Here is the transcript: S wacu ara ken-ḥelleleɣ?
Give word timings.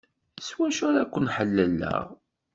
S 0.47 0.49
wacu 0.57 0.81
ara 0.89 1.03
ken-ḥelleleɣ? 1.13 2.05